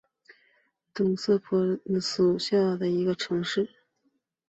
[0.95, 1.37] 东瑟莫
[1.77, 3.69] 波利斯下属的一座城市。